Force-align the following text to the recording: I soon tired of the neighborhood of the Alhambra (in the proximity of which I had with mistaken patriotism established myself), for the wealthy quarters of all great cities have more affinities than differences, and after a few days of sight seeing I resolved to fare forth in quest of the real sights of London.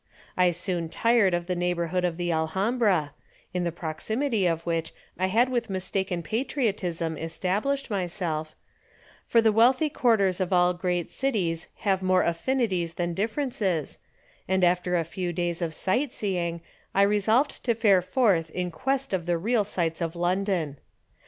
I 0.35 0.49
soon 0.49 0.89
tired 0.89 1.35
of 1.35 1.45
the 1.45 1.55
neighborhood 1.55 2.03
of 2.03 2.17
the 2.17 2.31
Alhambra 2.31 3.13
(in 3.53 3.65
the 3.65 3.71
proximity 3.71 4.47
of 4.47 4.65
which 4.65 4.95
I 5.19 5.27
had 5.27 5.47
with 5.49 5.69
mistaken 5.69 6.23
patriotism 6.23 7.15
established 7.17 7.91
myself), 7.91 8.55
for 9.27 9.43
the 9.43 9.51
wealthy 9.51 9.89
quarters 9.89 10.39
of 10.41 10.51
all 10.51 10.73
great 10.73 11.11
cities 11.11 11.67
have 11.85 12.01
more 12.01 12.23
affinities 12.23 12.95
than 12.95 13.13
differences, 13.13 13.99
and 14.47 14.63
after 14.63 14.95
a 14.97 15.03
few 15.03 15.31
days 15.33 15.61
of 15.61 15.71
sight 15.71 16.15
seeing 16.15 16.61
I 16.95 17.03
resolved 17.03 17.63
to 17.65 17.75
fare 17.75 18.01
forth 18.01 18.49
in 18.49 18.71
quest 18.71 19.13
of 19.13 19.27
the 19.27 19.37
real 19.37 19.63
sights 19.63 20.01
of 20.01 20.15
London. 20.15 20.77